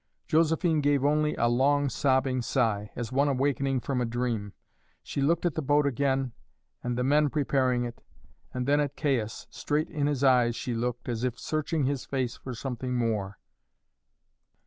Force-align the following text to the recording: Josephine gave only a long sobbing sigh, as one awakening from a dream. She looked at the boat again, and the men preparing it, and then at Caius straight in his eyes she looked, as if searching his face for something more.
Josephine 0.27 0.81
gave 0.81 1.05
only 1.05 1.35
a 1.35 1.45
long 1.47 1.87
sobbing 1.87 2.41
sigh, 2.41 2.89
as 2.95 3.11
one 3.11 3.27
awakening 3.27 3.81
from 3.81 4.01
a 4.01 4.05
dream. 4.05 4.53
She 5.03 5.21
looked 5.21 5.45
at 5.45 5.53
the 5.53 5.61
boat 5.61 5.85
again, 5.85 6.31
and 6.81 6.97
the 6.97 7.03
men 7.03 7.29
preparing 7.29 7.83
it, 7.85 8.01
and 8.51 8.65
then 8.67 8.79
at 8.79 8.97
Caius 8.97 9.45
straight 9.51 9.91
in 9.91 10.07
his 10.07 10.23
eyes 10.23 10.55
she 10.55 10.73
looked, 10.73 11.07
as 11.07 11.23
if 11.23 11.37
searching 11.37 11.83
his 11.85 12.03
face 12.03 12.35
for 12.35 12.55
something 12.55 12.95
more. 12.95 13.37